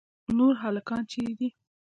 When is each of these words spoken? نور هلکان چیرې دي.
نور 0.37 0.53
هلکان 0.63 1.01
چیرې 1.11 1.33
دي. 1.39 1.49